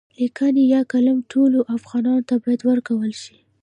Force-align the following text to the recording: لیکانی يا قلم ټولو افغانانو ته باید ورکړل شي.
لیکانی 0.19 0.63
يا 0.73 0.81
قلم 0.91 1.17
ټولو 1.31 1.59
افغانانو 1.77 2.25
ته 2.29 2.35
باید 2.43 2.61
ورکړل 2.69 3.13
شي. 3.23 3.37